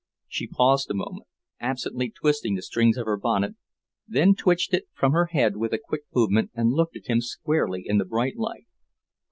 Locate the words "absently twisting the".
1.59-2.63